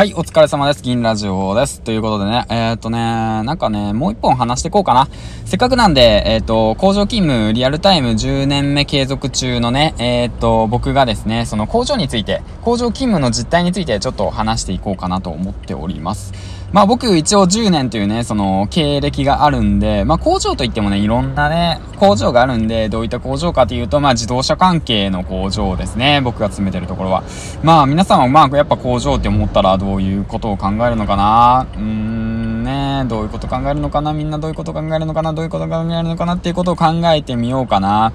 [0.00, 0.82] はい、お疲れ様です。
[0.82, 1.82] 銀ラジオです。
[1.82, 5.08] ということでね、えっ、とね、なんかね、もう一本話していこうかな。
[5.44, 16.32] せっかくなんで、えっ、と、工場勤務リアルタイム10年目継続中のね、えっ、と、僕がですね、その工場について、工場勤務の実態についてちょっと話していこうかなと思っております。
[16.72, 26.20] まあ僕一応10年というね、その経歴があるんで、まあ工場といってもね、いろんなね、工場があるんで、どういった工場かというと、まあ自動車関係の工場ですね。
[26.20, 27.24] 僕が詰めてるところは。
[27.64, 31.66] まあ皆さんはまあやっぱ工場って思ったらどういうことを考えるのかな？
[31.74, 34.12] うーんね、どういうこと考えるのかな？
[34.12, 35.32] みんなどういうこと考えるのかな？
[35.32, 36.36] どういうこと考えるのかな？
[36.36, 38.12] っていうことを考えてみようかな。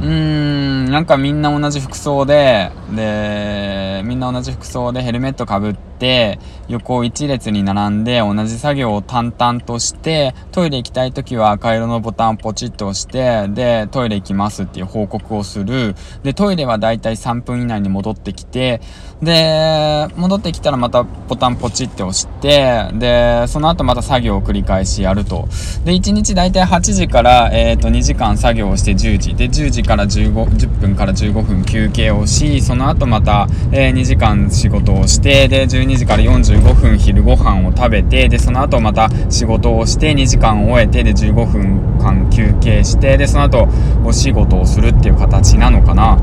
[0.00, 15.94] うーん、なんかみんな同じ服装で、で、みんな同じ服装でヘルメットかぶって、横一列に並んで同じ作業を淡々として、トイレ行きたい時は赤色のボタンポチッと押して、で、トイレ行きますっていう報告をする。
[16.22, 18.82] で、トイレはだいたい3分以内に戻ってきて、
[19.22, 25.48] で、戻ってきたらまたボタンポチって押して、で、その後また作業を繰り返しやると。
[25.84, 29.34] で、1日だいたい8時から、えっ、ー、と、2時間作業をして10時。
[29.34, 43.68] で、10時から15、10分から15分休憩をし、その後また、えー、2時間仕事をして、で、12時から45分昼ご飯を食べて、で、その後また仕事をして、2時間終えて、で、15分間休憩して、で、その後
[44.04, 46.18] お仕事をするっていう形なのかな。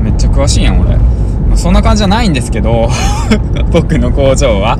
[0.00, 0.96] めっちゃ詳しいやん、俺。
[1.56, 2.88] そんな感じじゃないんですけど
[3.72, 4.78] 僕の工場は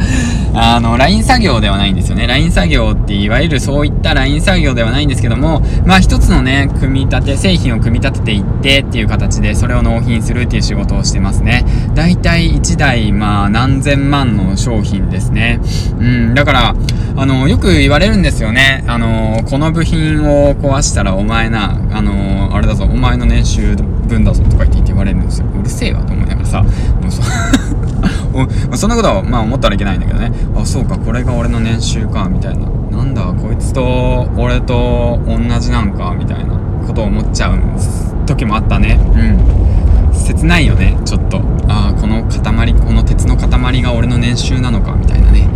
[0.52, 2.27] あの、LINE 作業ではないんですよね。
[2.27, 11.64] LINE 作業っていわゆるそういった LINE 作業ではないんですけども、まあ一つのね、組み立て、製品を組み立てていってっていう形でそれを納品するっていう仕事をしてますね。
[11.94, 15.60] だいたい1台、まあ何千万の商品ですね。
[16.00, 16.74] うん、だから、
[17.16, 18.82] あの、よく言われるんですよね。
[18.88, 23.77] あの、この部品を壊したらお前な、あの、あれだぞ、お前の年収
[24.11, 25.47] 分だぞとか言って言われるんですよ。
[25.58, 26.69] うるせえわと思いながらさ、も
[27.08, 27.22] うそ
[28.77, 30.33] そんなことは、まあ思ったらいけないんだけどね。
[30.56, 32.67] あ、そうか、これが俺の年収か、みたいな。
[32.97, 36.55] なんだ、こいつと俺と同じなんか、みたいな
[36.86, 37.58] ことを思っちゃう
[38.27, 38.98] 時もあったね。
[39.14, 39.61] うん。
[40.13, 41.40] 切ないよね、ちょっと。
[41.68, 45.48] ああ、この塊、この鉄の塊が俺の年収なのか、みたいなね。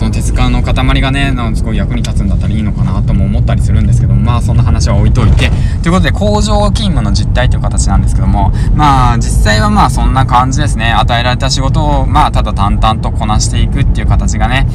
[0.00, 5.50] その鉄管の塊がね、なんすごい役に立つんだったらいいのかなとも思ったりするんですけどまあそんな話は置いといて、
[5.82, 10.90] ということで工場勤務の実態という形なんですけども、まあ実際はまあそんな感じですね。
[10.90, 14.66] 与えられた仕事をまあただ淡々とこなしていくっていう形がね、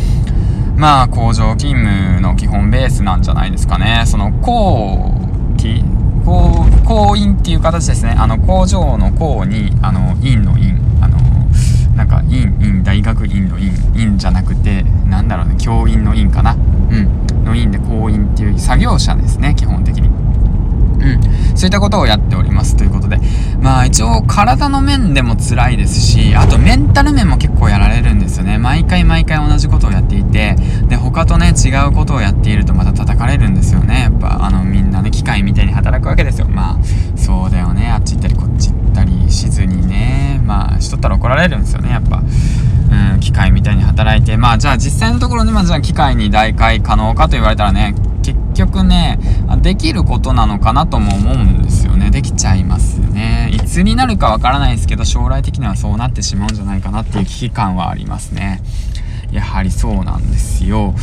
[0.78, 4.04] まあ工場勤務の基本ベースなんじゃないですかね。
[4.06, 5.12] その工
[5.58, 5.84] 期、
[6.24, 8.16] 工、員っていう形ですね。
[8.16, 10.80] あの工場の工に、あの、院の院、
[11.96, 16.54] なんか院、院、大学院の院、院じゃなくて、なんだろうね、教員の院かな。
[16.54, 17.44] うん。
[17.46, 20.08] の院で工員っていう作業者ですね、基本的に。
[20.08, 21.58] うん。
[21.58, 23.20] そういったことをやっておりますということで。
[23.62, 28.58] まあ一応体の面でも辛いですし、あとメンタル面も結構やられるんですよね。
[28.58, 30.56] 毎回毎回同じことをやっていて、
[30.88, 34.02] で、他とね、違うことをやっているとまた叩かれるんですよね。
[34.02, 36.48] やっぱあのみんなね、機械みたいに働くわけですよ。
[36.48, 36.78] まあ、
[37.16, 37.90] そうだよね。
[37.92, 42.22] あっち行ったりこっち行ったりしずにね、まあ、しとったら怒られるんですよね、やっぱ。
[42.22, 49.18] うん、機械みたいに働いて、まあ、じゃあ実際のところね、まあ、じゃあ機械に代替可能かと言われたらね、結局ね、
[49.64, 52.12] できることなのかなとも思うんですよね。
[52.12, 53.50] できちゃいますね。
[53.52, 58.62] いつになるかわからないですけど、将来的にはそうなってしまうんじゃないかなっていう危機感はありますね。
[59.32, 60.94] やはりそうなんですよ。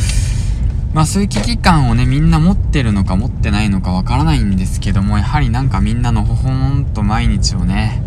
[0.93, 8.01] まあそういう危機感をね、みんな持ってるのか持ってないのかわからないんですけども、やはりなんかみんなのほほんと毎日をね、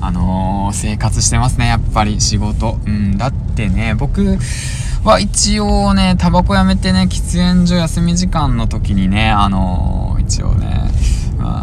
[0.00, 2.78] あのー、生活してますね、やっぱり仕事。
[2.86, 4.38] うん、だってね、僕
[5.04, 10.88] は一応ね、タバコやめてね、喫煙所休み時間の時にね、あのー、一応ね、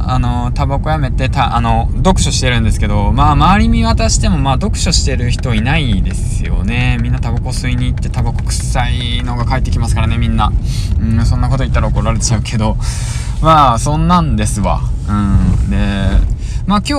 [0.08, 6.98] あの、タバコやめて、た、あの、読書してるんですけど、まあ、周り見渡しても、まあ、読書してる人いないですよね。
[7.02, 10.52] みんなタバコ吸いに行って、タバコ臭いのが帰ってきますからね、みんな。
[11.00, 12.78] うん、そんなこと言ったら怒られちゃうけど、
[13.42, 14.82] まあ、そんなんですわ。
[15.10, 15.70] うん。
[15.70, 16.35] で、
[16.68, 16.98] まあ、今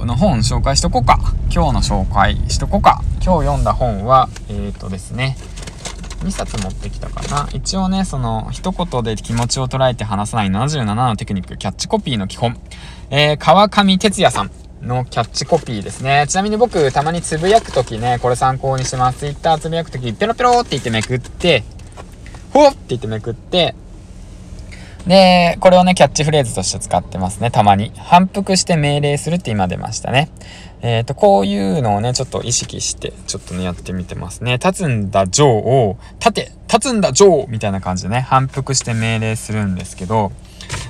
[0.00, 1.18] 日、の本紹介しとこうか。
[1.54, 3.02] 今日の紹介しとこうか。
[3.22, 5.36] 今日読んだ本は、えっ、ー、とですね、
[6.22, 7.46] 2冊持ってきたかな。
[7.52, 12.56] 一応ね、その、一言で気持ちを捉えて話さない77のテクニック、キャッチコピーの基本。
[13.10, 14.50] えー、川上哲也さん
[14.80, 16.24] のキャッチコピーですね。
[16.26, 19.18] ちなみに僕、たまにつぶやくときね、これ参考にします。
[19.18, 21.62] Twitter つぶやくとき、ペロペロって言ってめくって、
[22.54, 23.74] ほっって言ってめくって、
[25.06, 27.92] で、これをね、キャッチフレーズとして使ってますね、たまに。
[27.96, 30.30] 反復して命令するって今出ましたね。
[30.80, 34.54] えっ、ー、と、こういうのをね、ちょっと意識して、ちょっとね、やってみてますね。
[34.54, 40.32] 立つんだ、ジョーを、立て、立つんだ、ジョーみたいな感じでね、反復して命令するんですけど、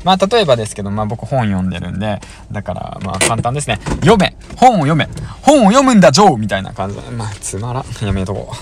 [0.05, 2.21] まあ、例えばですけど、まあ僕本読んでるんで、
[2.53, 3.81] だから、まあ簡単ですね。
[4.01, 5.09] 読め本を読め
[5.43, 8.53] 本を読むんだ、ジョーみたいな感じで、まあ、つまらんやめとこ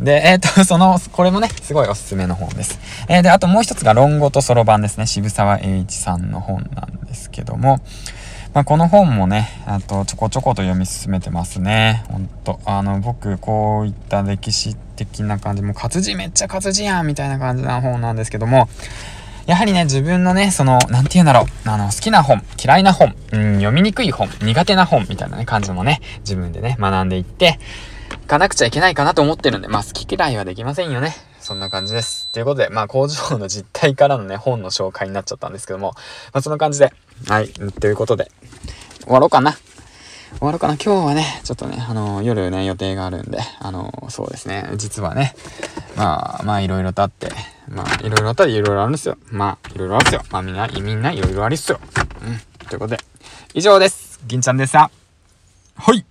[0.00, 0.04] う。
[0.04, 2.78] で、えっ、ー、と、その、これもね、すごいおすすめの本です。
[3.08, 5.06] えー、で、あともう一つが、論語とそろばんですね。
[5.06, 7.80] 渋沢栄一さんの本なんですけども、
[8.52, 12.04] まあ、この本もね、あとちょこちょこと読み進めてますね。
[12.08, 12.58] ほんと。
[12.64, 18.68] あの、僕、こういった歴史的な感じ、もう活字めっちゃ活字やんみたいな感じな本なんですけども、
[19.50, 27.58] やはりね、自分のね、その、なんて言うんだろう、あの、好きな本、嫌いな本、うん、読みにくい本、苦手な本みたいなね、感じもね、自分でね、学んでいって、
[28.12, 31.16] いかなくちゃいけないかなと思ってるんで、まあ、好き嫌いはできませんよね。
[31.40, 32.28] そんな感じです。
[32.28, 35.94] ということで、まあ、工場の実態からのね、本の紹介になっちゃったんですけども、
[36.32, 36.92] まあ、そんな感じで、
[37.26, 38.30] はい、ということで、
[39.02, 39.54] 終わろうかな。
[39.54, 40.74] 終わろうかな。
[40.74, 45.34] 今日はね、ちょっとね、あの、夜ね、予定があるんで、あの、そうですね、実はね、
[45.96, 47.32] まあ、まあ、いろいろとあって、
[47.70, 49.16] まあ、いろいろあったらいろいろあるんですよ。
[49.30, 50.22] まあ、いろいろあるんですよ。
[50.30, 51.78] まあ、みんな、みんないろいろありっすよ。
[52.22, 52.66] うん。
[52.66, 52.98] ということで、
[53.54, 54.20] 以上です。
[54.26, 54.90] 銀ちゃんでした。
[55.76, 56.04] はい。